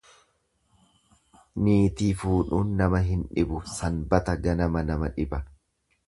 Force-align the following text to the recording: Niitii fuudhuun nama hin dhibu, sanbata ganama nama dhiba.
Niitii 1.67 2.07
fuudhuun 2.21 2.71
nama 2.79 3.01
hin 3.09 3.21
dhibu, 3.35 3.59
sanbata 3.73 4.35
ganama 4.47 4.83
nama 4.89 5.11
dhiba. 5.19 5.41